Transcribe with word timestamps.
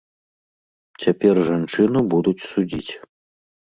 Цяпер 1.05 1.35
жанчыну 1.51 1.99
будуць 2.17 2.39
судзіць. 2.51 2.91